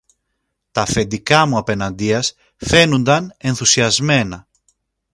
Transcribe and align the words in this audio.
Τ' 0.71 0.77
αφεντικά 0.79 1.45
μου 1.45 1.57
απεναντίας 1.57 2.33
φαίνουνταν 2.57 3.35
ενθουσιασμένα. 3.37 4.47